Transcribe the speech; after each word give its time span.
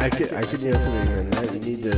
I 0.00 0.08
could, 0.08 0.32
I 0.32 0.42
could 0.42 0.62
use 0.62 0.80
something 0.80 1.18
in 1.18 1.30
that. 1.30 1.52
You 1.52 1.60
need 1.60 1.82
to. 1.82 1.90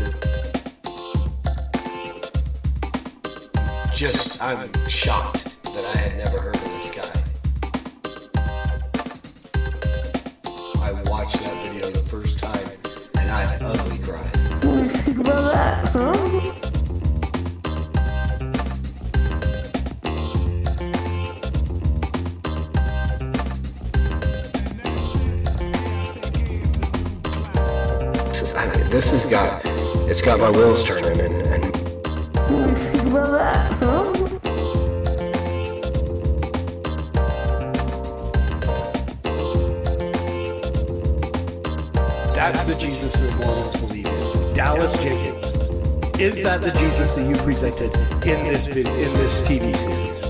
Just, 3.95 4.43
I'm 4.43 4.73
shocked 4.89 5.45
that 5.65 5.85
I 5.95 5.99
had 5.99 6.17
never 6.25 6.41
heard 6.41 6.57
of 6.57 6.63
this 6.63 6.91
guy. 6.91 7.13
I 10.83 10.93
watched 11.11 11.39
that 11.41 11.67
video 11.67 11.91
the 11.91 12.01
first 12.01 12.39
time 12.39 12.67
and 13.19 13.31
I 13.31 13.57
ugly 13.57 13.99
cried. 13.99 14.37
about 15.19 15.53
that, 15.53 15.89
huh? 15.89 16.20
Got, 29.31 29.63
it's 30.11 30.21
got 30.21 30.41
my 30.41 30.51
wheels 30.51 30.83
turning 30.83 31.19
and, 31.21 31.33
and? 31.33 31.65
That's 42.35 42.65
the 42.65 42.77
Jesus 42.81 43.21
that 43.21 43.47
Mormons 43.47 43.77
believe 43.81 44.07
in. 44.07 44.55
Dallas 44.55 44.99
Jenkins. 45.01 45.53
Is 46.19 46.43
that 46.43 46.61
the 46.63 46.73
Jesus 46.73 47.15
that 47.15 47.25
you 47.25 47.37
presented 47.37 47.97
in 48.27 48.45
this 48.45 48.67
in 48.67 49.13
this 49.15 49.43
TV 49.43 49.75
series? 49.77 50.25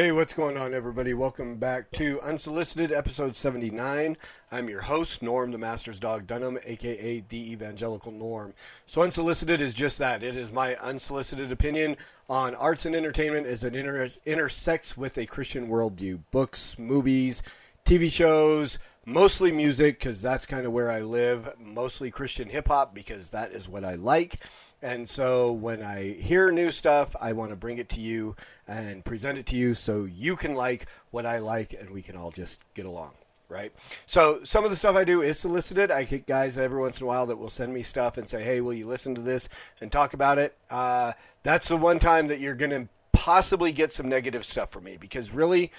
Hey, 0.00 0.12
what's 0.12 0.32
going 0.32 0.56
on, 0.56 0.72
everybody? 0.72 1.12
Welcome 1.12 1.58
back 1.58 1.90
to 1.90 2.22
Unsolicited, 2.22 2.90
episode 2.90 3.36
79. 3.36 4.16
I'm 4.50 4.66
your 4.66 4.80
host, 4.80 5.20
Norm 5.20 5.52
the 5.52 5.58
Master's 5.58 6.00
Dog 6.00 6.26
Dunham, 6.26 6.58
aka 6.64 7.22
the 7.28 7.52
Evangelical 7.52 8.10
Norm. 8.10 8.54
So, 8.86 9.02
Unsolicited 9.02 9.60
is 9.60 9.74
just 9.74 9.98
that. 9.98 10.22
It 10.22 10.36
is 10.36 10.54
my 10.54 10.74
unsolicited 10.76 11.52
opinion 11.52 11.98
on 12.30 12.54
arts 12.54 12.86
and 12.86 12.96
entertainment 12.96 13.46
as 13.46 13.62
it 13.62 13.74
inter- 13.74 14.08
intersects 14.24 14.96
with 14.96 15.18
a 15.18 15.26
Christian 15.26 15.68
worldview. 15.68 16.20
Books, 16.30 16.78
movies, 16.78 17.42
TV 17.84 18.10
shows, 18.10 18.78
mostly 19.10 19.50
music, 19.50 19.98
because 19.98 20.22
that's 20.22 20.46
kind 20.46 20.66
of 20.66 20.72
where 20.72 20.90
I 20.90 21.02
live. 21.02 21.54
Mostly 21.58 22.10
Christian 22.10 22.48
hip 22.48 22.68
hop, 22.68 22.94
because 22.94 23.30
that 23.30 23.52
is 23.52 23.68
what 23.68 23.84
I 23.84 23.96
like. 23.96 24.36
And 24.82 25.08
so 25.08 25.52
when 25.52 25.82
I 25.82 26.12
hear 26.14 26.50
new 26.50 26.70
stuff, 26.70 27.14
I 27.20 27.32
want 27.32 27.50
to 27.50 27.56
bring 27.56 27.78
it 27.78 27.88
to 27.90 28.00
you 28.00 28.34
and 28.66 29.04
present 29.04 29.38
it 29.38 29.46
to 29.46 29.56
you 29.56 29.74
so 29.74 30.04
you 30.04 30.36
can 30.36 30.54
like 30.54 30.86
what 31.10 31.26
I 31.26 31.38
like 31.38 31.74
and 31.78 31.90
we 31.90 32.02
can 32.02 32.16
all 32.16 32.30
just 32.30 32.60
get 32.74 32.86
along. 32.86 33.12
Right. 33.48 33.72
So 34.06 34.44
some 34.44 34.62
of 34.62 34.70
the 34.70 34.76
stuff 34.76 34.94
I 34.94 35.02
do 35.02 35.22
is 35.22 35.36
solicited. 35.36 35.90
I 35.90 36.04
get 36.04 36.24
guys 36.24 36.56
every 36.56 36.78
once 36.80 37.00
in 37.00 37.04
a 37.04 37.08
while 37.08 37.26
that 37.26 37.36
will 37.36 37.48
send 37.48 37.74
me 37.74 37.82
stuff 37.82 38.16
and 38.16 38.28
say, 38.28 38.44
"Hey, 38.44 38.60
will 38.60 38.72
you 38.72 38.86
listen 38.86 39.12
to 39.16 39.20
this 39.20 39.48
and 39.80 39.90
talk 39.90 40.14
about 40.14 40.38
it?" 40.38 40.56
Uh, 40.70 41.14
that's 41.42 41.66
the 41.66 41.76
one 41.76 41.98
time 41.98 42.28
that 42.28 42.38
you're 42.38 42.54
going 42.54 42.70
to 42.70 42.88
possibly 43.12 43.72
get 43.72 43.92
some 43.92 44.08
negative 44.08 44.44
stuff 44.44 44.70
from 44.70 44.84
me 44.84 44.96
because 45.00 45.32
really, 45.32 45.72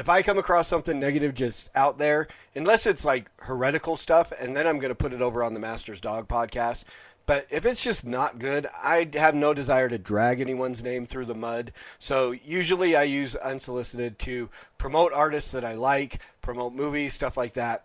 if 0.00 0.08
I 0.08 0.22
come 0.22 0.38
across 0.38 0.68
something 0.68 0.98
negative 0.98 1.34
just 1.34 1.70
out 1.74 1.98
there, 1.98 2.28
unless 2.54 2.86
it's 2.86 3.04
like 3.04 3.30
heretical 3.40 3.96
stuff, 3.96 4.32
and 4.40 4.56
then 4.56 4.66
I'm 4.66 4.78
going 4.78 4.90
to 4.90 4.94
put 4.94 5.12
it 5.12 5.22
over 5.22 5.42
on 5.42 5.54
the 5.54 5.60
Master's 5.60 6.00
Dog 6.00 6.28
podcast. 6.28 6.84
But 7.26 7.46
if 7.50 7.66
it's 7.66 7.84
just 7.84 8.06
not 8.06 8.38
good, 8.38 8.66
I 8.82 9.10
have 9.14 9.34
no 9.34 9.52
desire 9.52 9.88
to 9.88 9.98
drag 9.98 10.40
anyone's 10.40 10.82
name 10.82 11.04
through 11.04 11.26
the 11.26 11.34
mud. 11.34 11.72
So 11.98 12.30
usually 12.30 12.96
I 12.96 13.02
use 13.02 13.36
unsolicited 13.36 14.18
to 14.20 14.48
promote 14.78 15.12
artists 15.12 15.52
that 15.52 15.64
I 15.64 15.74
like, 15.74 16.22
promote 16.40 16.72
movies, 16.72 17.12
stuff 17.12 17.36
like 17.36 17.52
that 17.52 17.84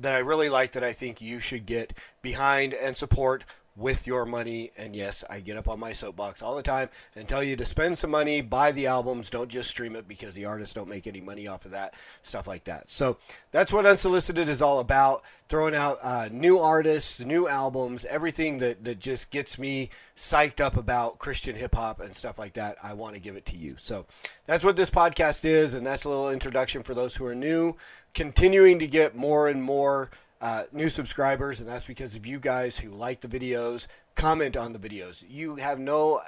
that 0.00 0.12
I 0.12 0.18
really 0.18 0.48
like 0.48 0.72
that 0.72 0.84
I 0.84 0.92
think 0.92 1.20
you 1.20 1.40
should 1.40 1.66
get 1.66 1.96
behind 2.22 2.74
and 2.74 2.96
support 2.96 3.44
with 3.76 4.06
your 4.06 4.24
money. 4.24 4.70
And 4.76 4.94
yes, 4.94 5.24
I 5.28 5.40
get 5.40 5.56
up 5.56 5.68
on 5.68 5.80
my 5.80 5.92
soapbox 5.92 6.42
all 6.42 6.54
the 6.54 6.62
time 6.62 6.88
and 7.16 7.26
tell 7.26 7.42
you 7.42 7.56
to 7.56 7.64
spend 7.64 7.98
some 7.98 8.10
money, 8.10 8.40
buy 8.40 8.72
the 8.72 8.86
albums, 8.86 9.30
don't 9.30 9.50
just 9.50 9.70
stream 9.70 9.96
it 9.96 10.06
because 10.06 10.34
the 10.34 10.44
artists 10.44 10.74
don't 10.74 10.88
make 10.88 11.06
any 11.06 11.20
money 11.20 11.48
off 11.48 11.64
of 11.64 11.72
that, 11.72 11.94
stuff 12.22 12.46
like 12.46 12.64
that. 12.64 12.88
So 12.88 13.18
that's 13.50 13.72
what 13.72 13.86
Unsolicited 13.86 14.48
is 14.48 14.62
all 14.62 14.80
about 14.80 15.22
throwing 15.48 15.74
out 15.74 15.98
uh, 16.02 16.28
new 16.30 16.58
artists, 16.58 17.24
new 17.24 17.48
albums, 17.48 18.04
everything 18.04 18.58
that, 18.58 18.84
that 18.84 19.00
just 19.00 19.30
gets 19.30 19.58
me 19.58 19.90
psyched 20.16 20.60
up 20.60 20.76
about 20.76 21.18
Christian 21.18 21.56
hip 21.56 21.74
hop 21.74 22.00
and 22.00 22.14
stuff 22.14 22.38
like 22.38 22.52
that. 22.54 22.76
I 22.82 22.94
want 22.94 23.14
to 23.14 23.20
give 23.20 23.36
it 23.36 23.46
to 23.46 23.56
you. 23.56 23.74
So 23.76 24.06
that's 24.44 24.64
what 24.64 24.76
this 24.76 24.90
podcast 24.90 25.44
is, 25.44 25.74
and 25.74 25.84
that's 25.84 26.04
a 26.04 26.08
little 26.08 26.30
introduction 26.30 26.82
for 26.82 26.94
those 26.94 27.16
who 27.16 27.26
are 27.26 27.34
new. 27.34 27.76
Continuing 28.14 28.78
to 28.78 28.86
get 28.86 29.16
more 29.16 29.48
and 29.48 29.60
more 29.60 30.10
uh, 30.44 30.64
new 30.72 30.90
subscribers, 30.90 31.60
and 31.60 31.68
that's 31.68 31.84
because 31.86 32.14
of 32.14 32.26
you 32.26 32.38
guys 32.38 32.78
who 32.78 32.90
like 32.90 33.22
the 33.22 33.28
videos, 33.28 33.86
comment 34.14 34.58
on 34.58 34.72
the 34.72 34.78
videos. 34.78 35.24
You 35.26 35.56
have 35.56 35.78
no, 35.78 36.20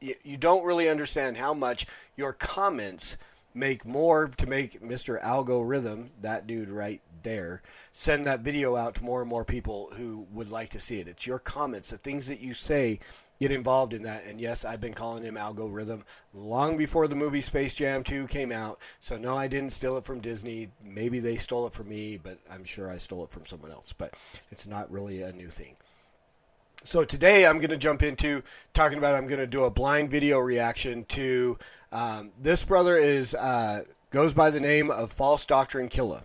you, 0.00 0.36
don't 0.36 0.64
really 0.64 0.88
understand 0.88 1.36
how 1.36 1.54
much 1.54 1.84
your 2.14 2.32
comments 2.32 3.18
make 3.52 3.84
more 3.84 4.28
to 4.28 4.46
make 4.46 4.80
Mr. 4.80 5.20
Algorithm, 5.20 6.10
that 6.20 6.46
dude 6.46 6.68
right 6.68 7.00
there, 7.24 7.62
send 7.90 8.26
that 8.26 8.42
video 8.42 8.76
out 8.76 8.94
to 8.94 9.04
more 9.04 9.22
and 9.22 9.28
more 9.28 9.44
people 9.44 9.90
who 9.96 10.24
would 10.30 10.50
like 10.50 10.70
to 10.70 10.78
see 10.78 11.00
it. 11.00 11.08
It's 11.08 11.26
your 11.26 11.40
comments, 11.40 11.90
the 11.90 11.98
things 11.98 12.28
that 12.28 12.40
you 12.40 12.54
say 12.54 13.00
get 13.44 13.54
involved 13.54 13.92
in 13.92 14.02
that. 14.04 14.24
And 14.24 14.40
yes, 14.40 14.64
I've 14.64 14.80
been 14.80 14.94
calling 14.94 15.22
him 15.22 15.34
Algo 15.34 15.68
Rhythm 15.70 16.02
long 16.32 16.78
before 16.78 17.08
the 17.08 17.14
movie 17.14 17.42
Space 17.42 17.74
Jam 17.74 18.02
2 18.02 18.26
came 18.26 18.50
out. 18.50 18.80
So 19.00 19.18
no, 19.18 19.36
I 19.36 19.48
didn't 19.48 19.70
steal 19.70 19.98
it 19.98 20.04
from 20.04 20.20
Disney. 20.20 20.68
Maybe 20.82 21.18
they 21.18 21.36
stole 21.36 21.66
it 21.66 21.74
from 21.74 21.90
me, 21.90 22.18
but 22.22 22.38
I'm 22.50 22.64
sure 22.64 22.88
I 22.90 22.96
stole 22.96 23.22
it 23.24 23.30
from 23.30 23.44
someone 23.44 23.70
else. 23.70 23.92
But 23.92 24.14
it's 24.50 24.66
not 24.66 24.90
really 24.90 25.20
a 25.20 25.32
new 25.32 25.48
thing. 25.48 25.76
So 26.84 27.04
today 27.04 27.46
I'm 27.46 27.58
going 27.58 27.68
to 27.68 27.76
jump 27.76 28.02
into 28.02 28.42
talking 28.72 28.96
about. 28.96 29.14
I'm 29.14 29.26
going 29.26 29.40
to 29.40 29.46
do 29.46 29.64
a 29.64 29.70
blind 29.70 30.10
video 30.10 30.38
reaction 30.38 31.04
to 31.04 31.58
um, 31.92 32.32
this 32.40 32.64
brother 32.64 32.96
is 32.96 33.34
uh, 33.34 33.82
goes 34.10 34.32
by 34.32 34.48
the 34.48 34.60
name 34.60 34.90
of 34.90 35.12
False 35.12 35.44
Doctrine 35.44 35.88
Killer. 35.88 36.24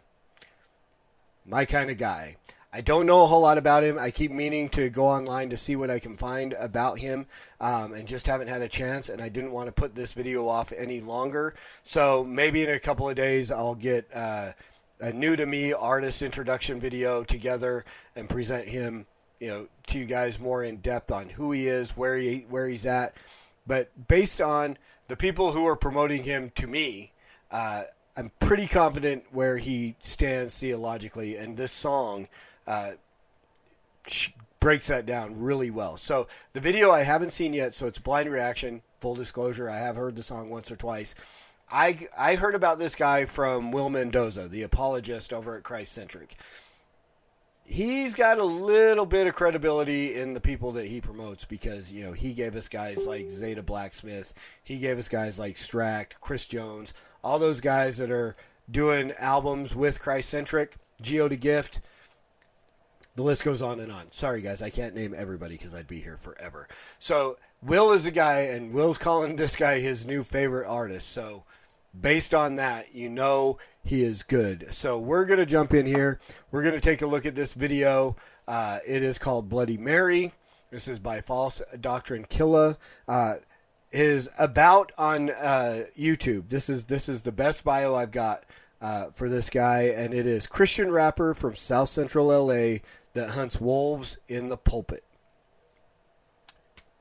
My 1.45 1.65
kind 1.65 1.89
of 1.89 1.97
guy. 1.97 2.37
I 2.71 2.81
don't 2.81 3.07
know 3.07 3.23
a 3.23 3.25
whole 3.25 3.41
lot 3.41 3.57
about 3.57 3.83
him. 3.83 3.97
I 3.99 4.11
keep 4.11 4.31
meaning 4.31 4.69
to 4.69 4.91
go 4.91 5.07
online 5.07 5.49
to 5.49 5.57
see 5.57 5.75
what 5.75 5.89
I 5.89 5.97
can 5.97 6.15
find 6.15 6.53
about 6.53 6.99
him, 6.99 7.25
um, 7.59 7.93
and 7.93 8.07
just 8.07 8.27
haven't 8.27 8.47
had 8.47 8.61
a 8.61 8.67
chance. 8.67 9.09
And 9.09 9.21
I 9.21 9.29
didn't 9.29 9.53
want 9.53 9.65
to 9.67 9.71
put 9.71 9.95
this 9.95 10.13
video 10.13 10.47
off 10.47 10.71
any 10.77 11.01
longer. 11.01 11.55
So 11.81 12.23
maybe 12.23 12.61
in 12.61 12.69
a 12.69 12.79
couple 12.79 13.09
of 13.09 13.15
days 13.15 13.51
I'll 13.51 13.73
get 13.73 14.07
uh, 14.13 14.51
a 14.99 15.11
new 15.11 15.35
to 15.35 15.47
me 15.47 15.73
artist 15.73 16.21
introduction 16.21 16.79
video 16.79 17.23
together 17.23 17.85
and 18.15 18.29
present 18.29 18.67
him, 18.67 19.07
you 19.39 19.47
know, 19.47 19.67
to 19.87 19.97
you 19.97 20.05
guys 20.05 20.39
more 20.39 20.63
in 20.63 20.77
depth 20.77 21.11
on 21.11 21.27
who 21.27 21.51
he 21.51 21.67
is, 21.67 21.97
where 21.97 22.17
he 22.17 22.45
where 22.49 22.67
he's 22.67 22.85
at. 22.85 23.15
But 23.65 23.89
based 24.07 24.41
on 24.41 24.77
the 25.07 25.17
people 25.17 25.51
who 25.51 25.65
are 25.65 25.75
promoting 25.75 26.21
him 26.21 26.51
to 26.55 26.67
me, 26.67 27.13
uh, 27.49 27.83
I'm 28.15 28.29
pretty 28.39 28.67
confident 28.67 29.23
where 29.31 29.57
he 29.57 29.95
stands 30.01 30.59
theologically, 30.59 31.37
and 31.37 31.57
this 31.57 31.71
song 31.71 32.27
uh, 32.69 32.91
breaks 34.59 34.87
that 34.87 35.05
down 35.05 35.41
really 35.41 35.71
well. 35.71 35.97
So 35.97 36.27
the 36.53 36.61
video 36.61 36.91
I 36.91 37.03
haven't 37.03 37.31
seen 37.31 37.53
yet, 37.53 37.73
so 37.73 37.87
it's 37.87 37.99
blind 37.99 38.29
reaction. 38.31 38.81
Full 39.01 39.15
disclosure, 39.15 39.69
I 39.69 39.77
have 39.77 39.95
heard 39.95 40.15
the 40.15 40.23
song 40.23 40.49
once 40.49 40.71
or 40.71 40.75
twice. 40.75 41.15
I 41.71 41.97
I 42.17 42.35
heard 42.35 42.55
about 42.55 42.79
this 42.79 42.95
guy 42.95 43.25
from 43.25 43.71
Will 43.71 43.89
Mendoza, 43.89 44.47
the 44.47 44.63
apologist 44.63 45.33
over 45.33 45.57
at 45.57 45.63
Christ 45.63 45.93
Centric. 45.93 46.35
He's 47.65 48.15
got 48.15 48.39
a 48.39 48.43
little 48.43 49.05
bit 49.05 49.27
of 49.27 49.35
credibility 49.35 50.15
in 50.15 50.33
the 50.33 50.41
people 50.41 50.71
that 50.71 50.87
he 50.87 51.01
promotes 51.01 51.45
because 51.45 51.91
you 51.91 52.03
know 52.03 52.11
he 52.11 52.33
gave 52.33 52.55
us 52.55 52.67
guys 52.67 53.05
like 53.07 53.29
Zeta 53.29 53.63
Blacksmith, 53.63 54.33
he 54.63 54.77
gave 54.77 54.97
us 54.97 55.09
guys 55.09 55.39
like 55.39 55.55
Stract, 55.55 56.19
Chris 56.19 56.47
Jones, 56.47 56.93
all 57.23 57.39
those 57.39 57.61
guys 57.61 57.97
that 57.97 58.11
are 58.11 58.35
doing 58.69 59.11
albums 59.19 59.75
with 59.75 59.99
Christ 59.99 60.29
Centric, 60.29 60.75
Geo 61.01 61.27
to 61.27 61.35
Gift. 61.35 61.81
The 63.19 63.25
list 63.25 63.43
goes 63.43 63.61
on 63.61 63.81
and 63.81 63.91
on. 63.91 64.09
Sorry, 64.13 64.41
guys, 64.41 64.61
I 64.61 64.69
can't 64.69 64.95
name 64.95 65.13
everybody 65.13 65.57
because 65.57 65.73
I'd 65.73 65.87
be 65.87 65.99
here 65.99 66.15
forever. 66.15 66.69
So, 66.99 67.37
Will 67.61 67.91
is 67.91 68.05
a 68.05 68.11
guy, 68.11 68.43
and 68.43 68.73
Will's 68.73 68.97
calling 68.97 69.35
this 69.35 69.57
guy 69.57 69.81
his 69.81 70.07
new 70.07 70.23
favorite 70.23 70.65
artist. 70.65 71.09
So, 71.09 71.43
based 71.99 72.33
on 72.33 72.55
that, 72.55 72.95
you 72.95 73.09
know 73.09 73.57
he 73.83 74.03
is 74.03 74.23
good. 74.23 74.73
So, 74.73 74.97
we're 74.97 75.25
going 75.25 75.39
to 75.39 75.45
jump 75.45 75.73
in 75.73 75.85
here. 75.85 76.21
We're 76.49 76.61
going 76.63 76.75
to 76.75 76.79
take 76.79 77.01
a 77.01 77.07
look 77.07 77.25
at 77.25 77.35
this 77.35 77.53
video. 77.53 78.15
Uh, 78.47 78.79
it 78.87 79.03
is 79.03 79.17
called 79.17 79.49
Bloody 79.49 79.77
Mary. 79.77 80.31
This 80.71 80.87
is 80.87 80.97
by 80.97 81.19
False 81.19 81.61
Doctrine 81.81 82.23
Killa. 82.23 82.77
Uh, 83.05 83.33
his 83.91 84.29
about 84.39 84.93
on 84.97 85.31
uh, 85.31 85.83
YouTube. 85.99 86.47
This 86.47 86.69
is 86.69 86.85
this 86.85 87.09
is 87.09 87.23
the 87.23 87.33
best 87.33 87.65
bio 87.65 87.95
I've 87.95 88.11
got 88.11 88.45
uh, 88.81 89.07
for 89.13 89.27
this 89.27 89.49
guy, 89.49 89.93
and 89.95 90.13
it 90.13 90.25
is 90.25 90.47
Christian 90.47 90.89
rapper 90.89 91.33
from 91.33 91.55
South 91.55 91.89
Central 91.89 92.27
LA 92.27 92.77
that 93.19 93.31
hunts 93.31 93.59
wolves 93.59 94.17
in 94.29 94.47
the 94.47 94.55
pulpit. 94.55 95.03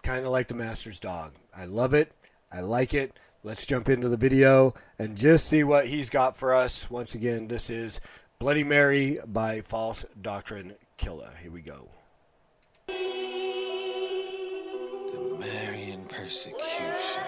Kind 0.03 0.25
of 0.25 0.32
like 0.32 0.49
the 0.49 0.55
master's 0.55 0.99
dog. 0.99 1.35
I 1.56 1.67
love 1.67 1.94
it. 1.94 2.12
I 2.50 2.61
like 2.61 2.93
it. 2.93 3.17
Let's 3.44 3.65
jump 3.65 3.88
into 3.88 4.09
the 4.09 4.17
video 4.17 4.75
and 4.99 5.17
just 5.17 5.47
see 5.47 5.62
what 5.62 5.87
he's 5.87 6.11
got 6.11 6.37
for 6.37 6.55
us. 6.55 6.91
Once 6.91 7.15
again, 7.15 7.47
this 7.47 7.70
is 7.70 8.00
Bloody 8.41 8.65
Mary 8.65 9.20
by 9.26 9.61
False 9.61 10.05
Doctrine 10.20 10.75
Killer. 10.97 11.31
Here 11.41 11.53
we 11.53 11.61
go. 11.61 11.88
The 12.88 12.94
Marian 15.38 16.05
persecutions. 16.06 17.19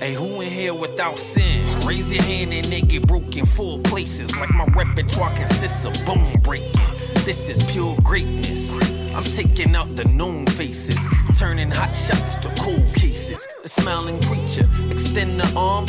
Hey, 0.00 0.14
who 0.14 0.40
in 0.42 0.48
here 0.48 0.74
without 0.74 1.18
sin? 1.18 1.80
Raise 1.80 2.14
your 2.14 2.22
hand 2.22 2.52
and 2.52 2.72
it 2.72 2.86
get 2.86 3.04
broken 3.08 3.44
full 3.44 3.80
places. 3.80 4.34
Like 4.36 4.50
my 4.50 4.64
repertoire 4.66 5.34
consists 5.34 5.84
of 5.84 5.92
bone 6.06 6.40
breaking. 6.40 6.80
This 7.24 7.48
is 7.48 7.64
pure 7.64 7.96
greatness. 8.04 8.74
I'm 9.12 9.24
taking 9.24 9.74
out 9.74 9.96
the 9.96 10.04
known 10.04 10.46
faces, 10.46 10.96
turning 11.36 11.72
hot 11.72 11.90
shots 11.90 12.38
to 12.38 12.48
cold 12.60 12.94
cases. 12.94 13.44
The 13.64 13.68
smiling 13.68 14.22
creature, 14.22 14.68
extend 14.88 15.40
the 15.40 15.52
arm. 15.56 15.86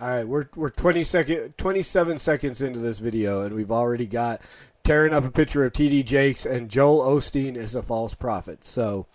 All 0.00 0.08
right, 0.08 0.26
we're 0.26 0.46
we're 0.56 0.70
20 0.70 1.04
second, 1.04 1.58
27 1.58 2.16
seconds 2.16 2.62
into 2.62 2.78
this 2.78 2.98
video, 2.98 3.42
and 3.42 3.54
we've 3.54 3.70
already 3.70 4.06
got 4.06 4.40
tearing 4.84 5.12
up 5.12 5.24
a 5.24 5.30
picture 5.30 5.66
of 5.66 5.74
TD 5.74 6.06
Jakes 6.06 6.46
and 6.46 6.70
Joel 6.70 7.00
Osteen 7.00 7.56
is 7.56 7.74
a 7.74 7.82
false 7.82 8.14
prophet. 8.14 8.64
So 8.64 9.06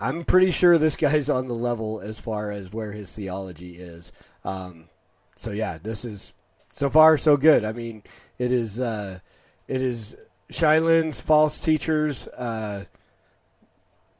I'm 0.00 0.24
pretty 0.24 0.50
sure 0.50 0.78
this 0.78 0.96
guy's 0.96 1.30
on 1.30 1.46
the 1.46 1.54
level 1.54 2.00
as 2.00 2.20
far 2.20 2.50
as 2.50 2.72
where 2.72 2.92
his 2.92 3.14
theology 3.14 3.76
is. 3.76 4.12
Um, 4.44 4.88
so 5.36 5.50
yeah, 5.50 5.78
this 5.82 6.04
is 6.04 6.34
so 6.72 6.90
far 6.90 7.16
so 7.16 7.36
good. 7.36 7.64
I 7.64 7.72
mean, 7.72 8.02
it 8.38 8.52
is 8.52 8.80
uh, 8.80 9.18
it 9.68 9.80
is 9.80 10.16
Shilin's 10.50 11.20
false 11.20 11.60
teachers 11.60 12.28
uh, 12.28 12.84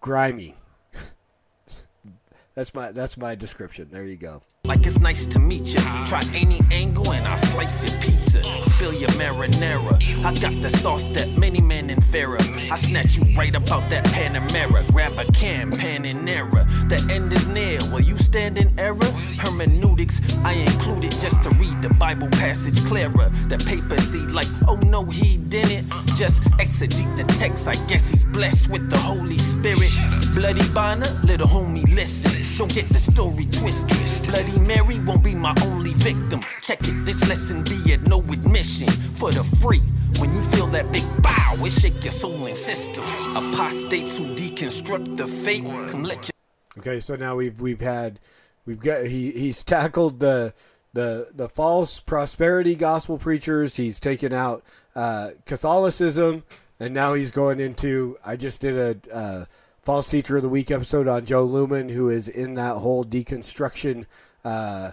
grimy. 0.01 0.55
that's 2.55 2.75
my 2.75 2.93
that's 2.93 3.17
my 3.17 3.35
description. 3.35 3.89
There 3.91 4.05
you 4.05 4.17
go. 4.17 4.43
Like 4.67 4.87
it's 4.87 4.99
nice 4.99 5.27
to 5.27 5.39
meet 5.39 5.67
you. 5.75 5.81
Try 6.07 6.23
any 6.33 6.61
angle 6.71 7.13
and 7.13 7.29
I'll 7.29 7.37
slice 7.37 7.85
your 7.85 8.01
pizza. 8.01 8.43
Spill 8.63 8.95
your 8.95 9.11
marinara. 9.11 9.95
I 10.25 10.33
got 10.41 10.63
the 10.63 10.71
sauce 10.71 11.07
that 11.09 11.37
many 11.37 11.61
men 11.61 11.91
in. 11.91 11.99
I 12.15 12.77
snatch 12.77 13.17
you 13.17 13.25
right 13.37 13.55
about 13.55 13.91
that 13.91 14.05
Panamera. 14.05 14.87
Grab 14.93 15.19
a 15.19 15.25
can, 15.33 15.73
pan 15.73 16.05
in 16.05 16.29
error. 16.29 16.65
The 16.89 17.05
end 17.11 17.33
is 17.33 17.47
near. 17.49 17.79
Will 17.91 18.03
you 18.03 18.17
stand 18.17 18.57
in 18.57 18.79
error? 18.79 19.11
Hermeneutics, 19.39 20.21
I 20.45 20.53
included 20.53 21.11
just 21.13 21.43
to 21.43 21.51
read 21.51 21.83
the 21.83 21.93
Bible 21.95 22.29
passage 22.29 22.83
clearer. 22.85 23.31
The 23.49 23.59
paper 23.59 24.01
see 24.01 24.21
like, 24.21 24.47
oh 24.69 24.77
no, 24.77 25.05
he 25.05 25.39
didn't. 25.39 25.89
Just 26.15 26.43
exegete 26.63 27.17
the 27.17 27.25
text. 27.35 27.67
I 27.67 27.75
guess 27.87 28.09
he's 28.09 28.25
blessed 28.27 28.69
with 28.69 28.89
the 28.91 28.99
Holy 28.99 29.39
Spirit. 29.39 29.91
Bloody 30.35 30.67
Bonner, 30.69 31.11
little 31.25 31.49
homie, 31.49 31.85
listen. 31.95 32.44
Don't 32.57 32.73
get 32.73 32.89
the 32.89 33.01
story 33.01 33.47
twisted. 33.47 34.29
Bloody 34.29 34.61
Mary 34.61 35.01
won't 35.01 35.25
be 35.25 35.35
my 35.35 35.55
only 35.65 35.93
victim. 35.95 36.41
Check 36.63 36.79
it, 36.83 37.05
this 37.05 37.27
lesson 37.29 37.65
be 37.65 37.93
at 37.93 38.03
no 38.03 38.21
admission 38.21 38.89
for 39.15 39.33
the 39.33 39.43
free. 39.43 39.83
When 40.21 40.33
you 40.33 40.41
feel 40.53 40.69
that 40.69 40.93
big 40.93 41.05
bow, 41.21 41.57
it 41.59 41.73
shake 41.73 42.05
your 42.05 42.13
soul 42.13 42.47
and 42.47 42.55
system. 42.55 43.05
Apostates 43.37 44.19
who 44.19 44.37
deconstruct 44.37 45.17
the 45.17 45.27
faith, 45.27 45.65
come 45.91 46.05
let 46.05 46.29
you. 46.29 46.31
Okay, 46.79 47.01
so 47.01 47.17
now 47.17 47.35
we've 47.35 47.61
we've 47.61 47.81
had 47.81 48.21
we've 48.67 48.79
got 48.79 49.07
he 49.07 49.33
he's 49.33 49.65
tackled 49.65 50.21
the 50.21 50.55
the 50.93 51.31
the 51.35 51.49
false 51.49 51.99
prosperity 51.99 52.77
gospel 52.77 53.19
preachers. 53.19 53.75
He's 53.75 53.99
taken 53.99 54.33
out 54.33 54.63
uh, 54.95 55.31
Catholicism, 55.45 56.45
and 56.79 56.95
now 56.95 57.15
he's 57.15 57.33
going 57.33 57.59
into. 57.59 58.17
I 58.25 58.37
just 58.37 58.61
did 58.61 58.77
a 58.77 59.13
uh, 59.13 59.45
false 59.85 60.11
teacher 60.11 60.37
of 60.37 60.43
the 60.43 60.49
week 60.49 60.71
episode 60.71 61.09
on 61.09 61.25
Joe 61.25 61.45
Lumen, 61.45 61.89
who 61.89 62.09
is 62.09 62.29
in 62.29 62.55
that 62.55 62.77
whole 62.77 63.05
deconstruction 63.05 64.07
uh, 64.45 64.93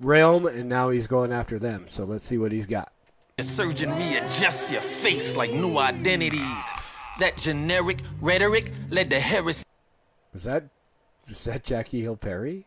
realm, 0.00 0.46
and 0.46 0.68
now 0.68 0.90
he's 0.90 1.06
going 1.06 1.32
after 1.32 1.58
them. 1.58 1.86
So 1.86 2.04
let's 2.04 2.24
see 2.24 2.38
what 2.38 2.52
he's 2.52 2.66
got. 2.66 2.92
Surgeon 3.40 3.90
readjusts 3.90 4.70
your 4.70 4.82
face 4.82 5.36
like 5.36 5.52
new 5.52 5.78
identities. 5.78 6.64
That 7.18 7.36
generic 7.36 7.98
rhetoric 8.20 8.70
led 8.90 9.10
to 9.10 9.20
heresy. 9.20 9.64
Was 10.32 10.44
that 10.44 10.64
was 11.26 11.44
that 11.44 11.64
Jackie 11.64 12.02
Hill 12.02 12.16
Perry? 12.16 12.66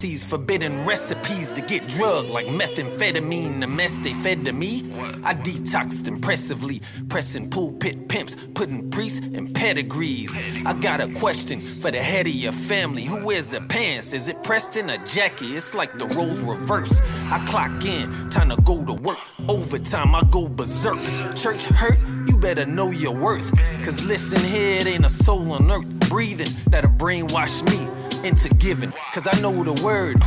These 0.00 0.22
forbidden 0.22 0.84
recipes 0.84 1.52
to 1.54 1.60
get 1.60 1.88
drugged 1.88 2.30
like 2.30 2.46
methamphetamine, 2.46 3.58
the 3.58 3.66
mess 3.66 3.98
they 3.98 4.14
fed 4.14 4.44
to 4.44 4.52
me. 4.52 4.88
I 5.24 5.34
detoxed 5.34 6.06
impressively, 6.06 6.82
pressing 7.08 7.50
pulpit 7.50 8.08
pimps, 8.08 8.36
putting 8.54 8.92
priests 8.92 9.18
in 9.18 9.52
pedigrees. 9.52 10.38
I 10.64 10.74
got 10.74 11.00
a 11.00 11.12
question 11.14 11.60
for 11.80 11.90
the 11.90 11.98
head 12.00 12.28
of 12.28 12.32
your 12.32 12.52
family. 12.52 13.06
Who 13.06 13.26
wears 13.26 13.48
the 13.48 13.60
pants? 13.62 14.12
Is 14.12 14.28
it 14.28 14.44
Preston 14.44 14.88
or 14.88 14.98
Jackie? 14.98 15.56
It's 15.56 15.74
like 15.74 15.98
the 15.98 16.06
roles 16.06 16.42
reverse. 16.42 17.00
I 17.24 17.44
clock 17.46 17.84
in, 17.84 18.30
time 18.30 18.50
to 18.50 18.56
go 18.62 18.84
to 18.84 18.92
work. 18.92 19.18
Overtime, 19.48 20.14
I 20.14 20.22
go 20.30 20.46
berserk. 20.46 21.00
Church 21.34 21.64
hurt, 21.64 21.98
you 22.28 22.38
better 22.38 22.66
know 22.66 22.92
your 22.92 23.16
worth. 23.16 23.52
Cause 23.82 24.04
listen 24.04 24.44
here, 24.44 24.78
it 24.78 24.86
ain't 24.86 25.06
a 25.06 25.08
soul 25.08 25.50
on 25.50 25.68
earth 25.68 25.92
breathing 26.08 26.54
that'll 26.70 26.88
brainwash 26.92 27.68
me 27.68 27.97
into 28.24 28.48
giving. 28.54 28.92
Cause 29.12 29.26
I 29.30 29.38
know 29.40 29.62
the 29.62 29.82
word. 29.82 30.22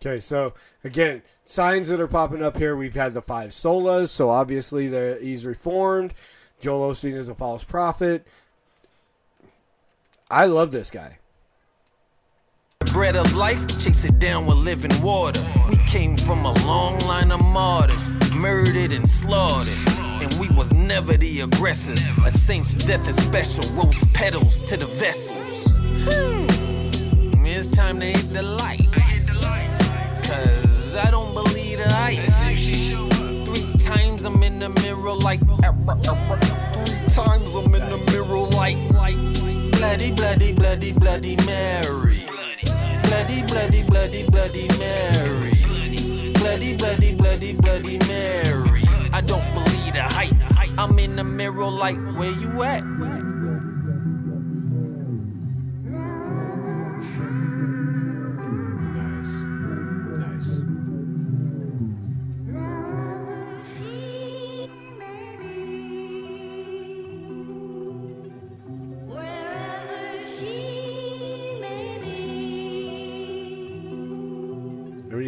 Okay, 0.00 0.20
so 0.20 0.54
again, 0.84 1.22
signs 1.42 1.88
that 1.88 2.00
are 2.00 2.06
popping 2.06 2.42
up 2.42 2.56
here. 2.56 2.76
We've 2.76 2.94
had 2.94 3.14
the 3.14 3.22
five 3.22 3.50
solas, 3.50 4.08
so 4.08 4.28
obviously 4.28 4.88
he's 5.20 5.44
reformed. 5.44 6.14
Joel 6.60 6.92
Osteen 6.92 7.14
is 7.14 7.28
a 7.28 7.34
false 7.34 7.64
prophet. 7.64 8.26
I 10.30 10.46
love 10.46 10.72
this 10.72 10.90
guy. 10.90 11.18
Bread 12.92 13.16
of 13.16 13.34
life, 13.34 13.66
chase 13.78 14.04
it 14.04 14.18
down 14.18 14.46
with 14.46 14.58
living 14.58 15.00
water. 15.02 15.44
We 15.68 15.76
came 15.86 16.16
from 16.16 16.44
a 16.44 16.52
long 16.64 16.98
line 17.00 17.30
of 17.30 17.42
martyrs, 17.42 18.08
murdered 18.32 18.92
and 18.92 19.08
slaughtered. 19.08 19.88
And 20.22 20.32
we 20.34 20.48
was 20.50 20.72
never 20.72 21.16
the 21.16 21.40
aggressors. 21.40 22.02
A 22.24 22.30
saint's 22.30 22.74
death 22.74 23.06
is 23.08 23.16
special, 23.16 23.70
rose 23.74 24.04
petals 24.14 24.62
to 24.62 24.76
the 24.76 24.86
vessels. 24.86 25.72
Hmm. 26.08 26.55
It's 27.58 27.68
time 27.68 28.00
to 28.00 28.04
hit 28.04 28.34
the 28.34 28.42
light. 28.42 28.86
Cause 28.92 30.94
I 30.94 31.10
don't 31.10 31.32
believe 31.32 31.78
the 31.78 31.88
hype. 31.88 32.28
Three 33.46 33.72
times 33.78 34.24
I'm 34.24 34.42
in 34.42 34.58
the 34.58 34.68
mirror 34.68 35.14
like. 35.14 35.40
Three 35.40 37.08
times 37.08 37.54
I'm 37.54 37.74
in 37.74 37.88
the 37.88 37.96
mirror 38.10 38.40
like. 38.60 38.76
bloody, 39.72 40.12
bloody, 40.12 40.52
bloody, 40.52 40.92
bloody 40.92 41.36
Mary. 41.46 42.26
Bloody, 43.04 43.42
bloody, 43.46 43.82
bloody, 43.84 44.28
bloody 44.28 44.68
Mary. 44.76 46.32
Bloody, 46.34 46.76
bloody, 46.76 47.14
bloody, 47.14 47.54
bloody 47.54 47.98
Mary. 48.06 48.82
I 49.14 49.22
don't 49.22 49.54
believe 49.54 49.94
the 49.94 50.02
hype. 50.02 50.34
I'm 50.78 50.98
in 50.98 51.16
the 51.16 51.24
mirror 51.24 51.70
like, 51.70 51.96
where 52.18 52.32
you 52.32 52.62
at? 52.62 52.82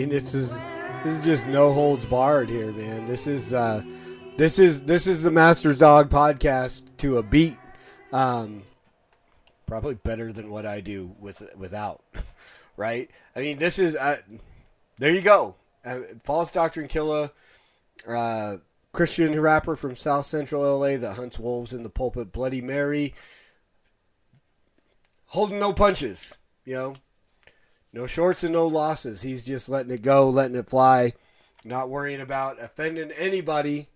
Mean, 0.08 0.18
this 0.18 0.34
is 0.34 0.60
this 1.04 1.12
is 1.12 1.24
just 1.24 1.46
no 1.46 1.72
holds 1.72 2.06
barred 2.06 2.48
here, 2.48 2.72
man. 2.72 3.06
This 3.06 3.26
is 3.26 3.52
uh, 3.52 3.82
this 4.36 4.58
is 4.58 4.82
this 4.82 5.06
is 5.06 5.22
the 5.22 5.30
Master's 5.30 5.78
Dog 5.78 6.08
podcast 6.08 6.82
to 6.98 7.18
a 7.18 7.22
beat. 7.22 7.56
Um, 8.12 8.62
probably 9.66 9.94
better 9.94 10.32
than 10.32 10.50
what 10.50 10.64
I 10.66 10.80
do 10.80 11.14
with 11.18 11.42
without, 11.56 12.02
right? 12.76 13.10
I 13.36 13.40
mean, 13.40 13.58
this 13.58 13.78
is 13.78 13.96
uh, 13.96 14.16
there 14.98 15.12
you 15.12 15.22
go. 15.22 15.54
Uh, 15.84 16.00
False 16.24 16.50
Doctrine 16.50 16.88
Killa, 16.88 17.30
uh, 18.06 18.56
Christian 18.92 19.38
rapper 19.40 19.76
from 19.76 19.94
South 19.94 20.26
Central 20.26 20.78
LA 20.78 20.96
that 20.96 21.14
hunts 21.14 21.38
wolves 21.38 21.74
in 21.74 21.82
the 21.82 21.90
pulpit. 21.90 22.32
Bloody 22.32 22.62
Mary, 22.62 23.14
holding 25.26 25.60
no 25.60 25.72
punches. 25.72 26.38
You 26.64 26.74
know, 26.74 26.94
no 27.92 28.06
shorts 28.06 28.44
and 28.44 28.52
no 28.52 28.66
losses. 28.66 29.22
He's 29.22 29.46
just 29.46 29.68
letting 29.68 29.92
it 29.92 30.02
go, 30.02 30.30
letting 30.30 30.56
it 30.56 30.68
fly, 30.68 31.12
not 31.64 31.88
worrying 31.88 32.20
about 32.20 32.60
offending 32.60 33.10
anybody. 33.12 33.88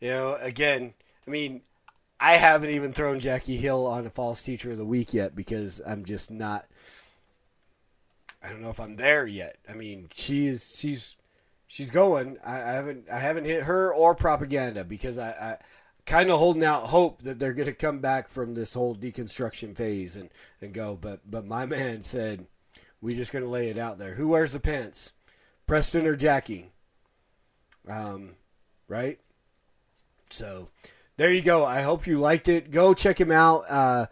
You 0.00 0.10
know, 0.10 0.36
again, 0.40 0.94
I 1.26 1.30
mean, 1.30 1.62
I 2.20 2.32
haven't 2.32 2.70
even 2.70 2.92
thrown 2.92 3.20
Jackie 3.20 3.56
Hill 3.56 3.86
on 3.86 4.06
a 4.06 4.10
false 4.10 4.42
teacher 4.42 4.70
of 4.70 4.78
the 4.78 4.84
week 4.84 5.14
yet 5.14 5.34
because 5.34 5.80
I'm 5.86 6.04
just 6.04 6.30
not. 6.30 6.66
I 8.42 8.48
don't 8.48 8.62
know 8.62 8.70
if 8.70 8.80
I'm 8.80 8.96
there 8.96 9.26
yet. 9.26 9.56
I 9.68 9.74
mean, 9.74 10.08
she 10.12 10.46
is 10.46 10.76
she's 10.76 11.16
she's 11.66 11.90
going. 11.90 12.36
I, 12.46 12.56
I 12.56 12.72
haven't 12.72 13.06
I 13.10 13.18
haven't 13.18 13.44
hit 13.44 13.64
her 13.64 13.94
or 13.94 14.14
propaganda 14.14 14.84
because 14.84 15.18
I, 15.18 15.30
I 15.30 15.56
kind 16.06 16.30
of 16.30 16.38
holding 16.38 16.64
out 16.64 16.84
hope 16.84 17.22
that 17.22 17.38
they're 17.38 17.52
going 17.52 17.66
to 17.66 17.74
come 17.74 18.00
back 18.00 18.28
from 18.28 18.54
this 18.54 18.74
whole 18.74 18.94
deconstruction 18.94 19.76
phase 19.76 20.16
and 20.16 20.30
and 20.60 20.74
go. 20.74 20.98
But 21.00 21.20
but 21.30 21.46
my 21.46 21.66
man 21.66 22.02
said 22.02 22.46
we 23.00 23.14
just 23.14 23.32
going 23.32 23.44
to 23.44 23.50
lay 23.50 23.68
it 23.68 23.78
out 23.78 23.98
there. 23.98 24.14
Who 24.14 24.28
wears 24.28 24.52
the 24.52 24.60
pants, 24.60 25.12
Preston 25.66 26.06
or 26.06 26.16
Jackie? 26.16 26.70
Um, 27.88 28.36
right. 28.88 29.18
So 30.30 30.68
there 31.16 31.32
you 31.32 31.42
go. 31.42 31.64
I 31.64 31.82
hope 31.82 32.06
you 32.06 32.18
liked 32.18 32.48
it. 32.48 32.70
Go 32.70 32.94
check 32.94 33.20
him 33.20 33.32
out. 33.32 33.64
Uh, 33.68 34.06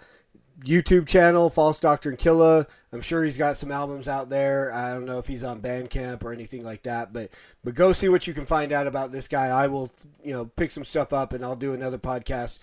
YouTube 0.64 1.06
channel, 1.06 1.50
False 1.50 1.78
Doctrine 1.78 2.16
Killer. 2.16 2.66
I'm 2.92 3.00
sure 3.00 3.22
he's 3.22 3.38
got 3.38 3.56
some 3.56 3.70
albums 3.70 4.08
out 4.08 4.28
there. 4.28 4.72
I 4.74 4.92
don't 4.92 5.04
know 5.04 5.18
if 5.18 5.26
he's 5.26 5.44
on 5.44 5.60
Bandcamp 5.60 6.24
or 6.24 6.32
anything 6.32 6.64
like 6.64 6.82
that, 6.82 7.12
but 7.12 7.30
but 7.62 7.74
go 7.74 7.92
see 7.92 8.08
what 8.08 8.26
you 8.26 8.34
can 8.34 8.44
find 8.44 8.72
out 8.72 8.86
about 8.86 9.12
this 9.12 9.28
guy. 9.28 9.46
I 9.46 9.68
will, 9.68 9.90
you 10.24 10.32
know, 10.32 10.46
pick 10.46 10.70
some 10.70 10.84
stuff 10.84 11.12
up 11.12 11.32
and 11.32 11.44
I'll 11.44 11.54
do 11.54 11.74
another 11.74 11.98
podcast, 11.98 12.58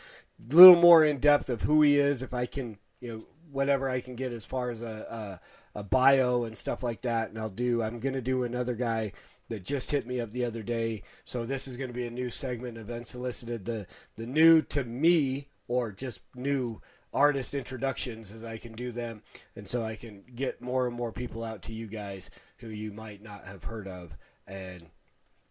a 0.52 0.56
little 0.56 0.82
more 0.82 1.06
in 1.06 1.20
depth 1.20 1.50
of 1.50 1.62
who 1.62 1.82
he 1.84 1.98
is, 1.98 2.22
if 2.22 2.34
I 2.34 2.46
can, 2.46 2.78
you 3.00 3.14
know, 3.14 3.26
whatever 3.56 3.90
I 3.90 4.02
can 4.02 4.16
get 4.16 4.32
as 4.32 4.46
far 4.46 4.70
as 4.70 4.82
a 4.82 5.40
a, 5.76 5.80
a 5.80 5.84
bio 5.84 6.44
and 6.44 6.56
stuff 6.56 6.84
like 6.84 7.02
that. 7.02 7.30
And 7.30 7.40
I'll 7.40 7.50
do. 7.50 7.82
I'm 7.82 8.00
gonna 8.00 8.22
do 8.22 8.44
another 8.44 8.76
guy 8.76 9.14
that 9.50 9.64
just 9.64 9.92
hit 9.92 10.06
me 10.06 10.20
up 10.20 10.32
the 10.32 10.46
other 10.46 10.64
day. 10.64 11.04
So 11.24 11.46
this 11.46 11.68
is 11.68 11.78
to 11.78 11.88
be 11.88 12.08
a 12.08 12.12
new 12.12 12.30
segment 12.30 12.78
of 12.78 12.90
Unsolicited, 12.90 13.66
the 13.66 13.88
the 14.16 14.26
new 14.26 14.62
to 14.64 14.84
me 14.84 15.48
or 15.68 15.92
just 15.92 16.22
new 16.36 16.82
artist 17.14 17.54
introductions 17.54 18.34
as 18.34 18.44
I 18.44 18.58
can 18.58 18.74
do 18.74 18.92
them, 18.92 19.22
and 19.56 19.66
so 19.68 19.82
I 19.82 19.96
can 19.96 20.24
get 20.36 20.62
more 20.62 20.86
and 20.86 20.96
more 20.96 21.14
people 21.14 21.44
out 21.44 21.62
to 21.64 21.74
you 21.74 21.88
guys 21.88 22.30
who 22.58 22.68
you 22.68 22.92
might 22.92 23.24
not 23.24 23.46
have 23.46 23.64
heard 23.64 23.88
of. 23.88 24.18
And 24.48 24.90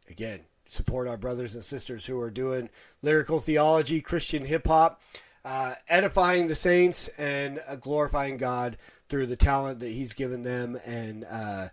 again, 0.09 0.41
support 0.67 1.09
our 1.09 1.17
brothers 1.17 1.55
and 1.55 1.65
sisters 1.65 2.05
who 2.07 2.21
are 2.21 2.31
doing 2.31 2.69
lyrical 3.03 3.39
theology, 3.39 4.01
Christian 4.01 4.45
hip 4.45 4.67
hop, 4.67 5.01
uh, 5.45 5.75
edifying 5.89 6.47
the 6.47 6.55
saints, 6.55 7.09
and 7.19 7.61
uh, 7.69 7.77
glorifying 7.77 8.37
God 8.37 8.77
through 9.09 9.27
the 9.27 9.37
talent 9.37 9.81
that 9.81 9.91
He's 9.91 10.15
given 10.15 10.43
them. 10.43 10.79
And 10.87 11.27
uh, 11.31 11.69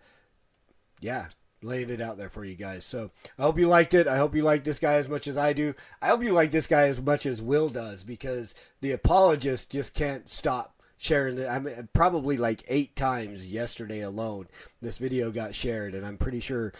yeah, 1.00 1.28
laying 1.64 1.90
it 1.90 2.02
out 2.02 2.18
there 2.18 2.30
for 2.30 2.44
you 2.44 2.56
guys. 2.56 2.84
So 2.86 3.12
I 3.38 3.44
hope 3.44 3.58
you 3.58 3.68
liked 3.68 3.94
it. 3.94 4.08
I 4.08 4.18
hope 4.18 4.36
you 4.36 4.44
like 4.44 4.64
this 4.64 4.80
guy 4.80 4.94
as 4.94 5.10
much 5.10 5.28
as 5.28 5.38
I 5.38 5.54
do. 5.54 5.74
I 6.02 6.08
hope 6.08 6.24
you 6.24 6.34
like 6.34 6.52
this 6.52 6.68
guy 6.68 6.84
as 6.84 7.02
much 7.02 7.26
as 7.26 7.42
Will 7.42 7.70
does 7.70 8.04
because 8.04 8.56
the 8.82 8.92
apologist 8.92 9.72
just 9.72 9.94
can't 9.94 10.28
stop 10.28 10.82
sharing 10.98 11.38
it. 11.38 11.48
I 11.48 11.60
mean, 11.60 11.90
probably 11.94 12.38
like 12.38 12.64
eight 12.68 12.96
times 12.96 13.52
yesterday 13.52 14.02
alone, 14.02 14.48
this 14.82 14.98
video 14.98 15.32
got 15.32 15.56
shared, 15.56 15.96
and 15.96 16.06
I'm 16.06 16.18
pretty 16.18 16.40
sure 16.40 16.74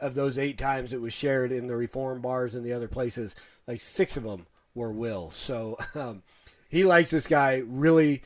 of 0.00 0.14
those 0.14 0.38
eight 0.38 0.58
times 0.58 0.92
it 0.92 1.00
was 1.00 1.12
shared 1.12 1.50
in 1.50 1.66
the 1.66 1.76
reform 1.76 2.20
bars 2.20 2.54
and 2.54 2.64
the 2.64 2.72
other 2.72 2.88
places, 2.88 3.34
like 3.66 3.80
six 3.80 4.16
of 4.16 4.22
them 4.22 4.46
were 4.78 4.92
Will. 4.92 5.28
So 5.30 5.76
um, 5.94 6.22
he 6.68 6.84
likes 6.84 7.10
this 7.10 7.26
guy 7.26 7.62
really. 7.66 8.22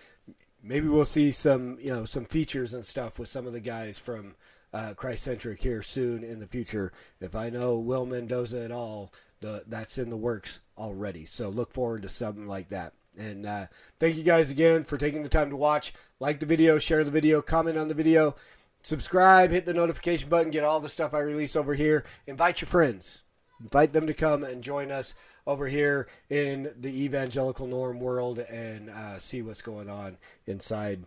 Maybe 0.62 0.86
we'll 0.86 1.04
see 1.04 1.32
some, 1.32 1.76
you 1.80 1.90
know, 1.90 2.04
some 2.04 2.24
features 2.24 2.74
and 2.74 2.84
stuff 2.84 3.18
with 3.18 3.28
some 3.28 3.48
of 3.48 3.52
the 3.52 3.60
guys 3.60 3.98
from 3.98 4.36
uh, 4.72 4.92
Christ 4.96 5.24
centric 5.24 5.60
here 5.60 5.82
soon 5.82 6.22
in 6.22 6.38
the 6.38 6.46
future. 6.46 6.92
If 7.20 7.34
I 7.34 7.50
know 7.50 7.78
Will 7.78 8.06
Mendoza 8.06 8.62
at 8.62 8.70
all, 8.70 9.12
the, 9.40 9.64
that's 9.66 9.98
in 9.98 10.08
the 10.08 10.16
works 10.16 10.60
already. 10.78 11.24
So 11.24 11.48
look 11.48 11.72
forward 11.72 12.02
to 12.02 12.08
something 12.08 12.46
like 12.46 12.68
that. 12.68 12.92
And 13.18 13.44
uh, 13.44 13.66
thank 13.98 14.16
you 14.16 14.22
guys 14.22 14.50
again 14.50 14.84
for 14.84 14.96
taking 14.96 15.22
the 15.22 15.28
time 15.28 15.50
to 15.50 15.56
watch. 15.56 15.92
Like 16.20 16.38
the 16.38 16.46
video, 16.46 16.78
share 16.78 17.02
the 17.04 17.10
video, 17.10 17.42
comment 17.42 17.76
on 17.76 17.88
the 17.88 17.94
video, 17.94 18.36
subscribe, 18.82 19.50
hit 19.50 19.64
the 19.64 19.74
notification 19.74 20.28
button, 20.28 20.50
get 20.50 20.64
all 20.64 20.80
the 20.80 20.88
stuff 20.88 21.12
I 21.12 21.18
release 21.18 21.56
over 21.56 21.74
here. 21.74 22.04
Invite 22.26 22.60
your 22.60 22.68
friends. 22.68 23.24
Invite 23.62 23.92
them 23.92 24.06
to 24.06 24.14
come 24.14 24.42
and 24.42 24.62
join 24.62 24.90
us 24.90 25.14
over 25.46 25.68
here 25.68 26.08
in 26.28 26.72
the 26.80 27.04
evangelical 27.04 27.66
norm 27.66 28.00
world 28.00 28.38
and 28.38 28.90
uh, 28.90 29.18
see 29.18 29.42
what's 29.42 29.62
going 29.62 29.88
on 29.88 30.18
inside 30.46 31.04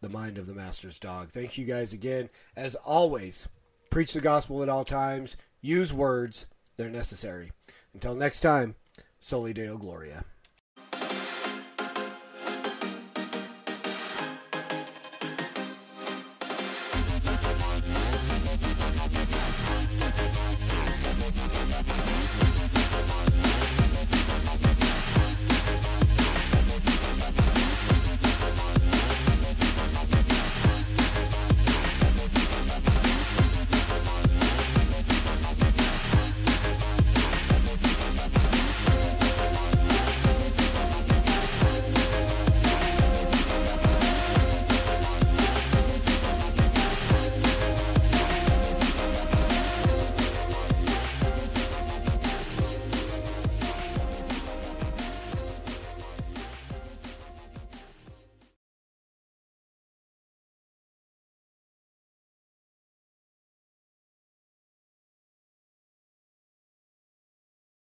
the 0.00 0.08
mind 0.08 0.38
of 0.38 0.46
the 0.46 0.54
master's 0.54 0.98
dog. 0.98 1.28
Thank 1.28 1.58
you 1.58 1.66
guys 1.66 1.92
again. 1.92 2.30
As 2.56 2.74
always, 2.74 3.48
preach 3.90 4.14
the 4.14 4.20
gospel 4.20 4.62
at 4.62 4.68
all 4.68 4.84
times, 4.84 5.36
use 5.60 5.92
words, 5.92 6.46
they're 6.76 6.88
necessary. 6.88 7.52
Until 7.92 8.14
next 8.14 8.40
time, 8.40 8.74
Soli 9.18 9.52
Deo 9.52 9.76
Gloria. 9.76 10.24